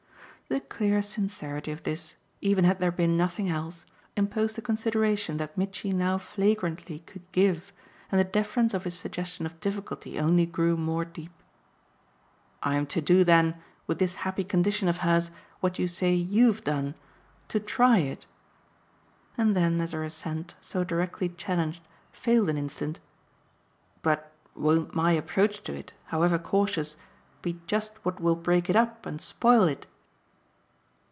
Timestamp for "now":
5.93-6.17